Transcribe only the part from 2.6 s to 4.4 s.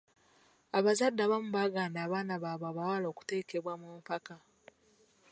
abawala okwetaba mu mpaka.